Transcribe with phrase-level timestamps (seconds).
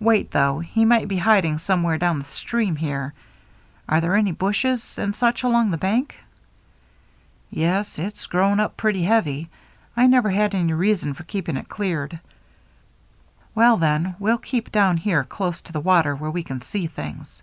[0.00, 3.14] Wait, though, he might be hiding anywhere down the stream here.
[3.88, 6.14] Are there many bushes and such along the bank?""
[7.50, 9.48] Yes, it's grown up pretty heavy.
[9.96, 12.20] I never had any reason for keeping it cleared."
[13.54, 13.76] 350 THE MERRT ANNE" Well,
[14.10, 17.42] then, we'll keep down here close to the water where we can see things."